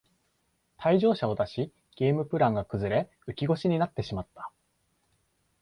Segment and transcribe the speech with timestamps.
[0.79, 4.51] 退場者を出しゲームプランが崩れ浮き腰になってしまった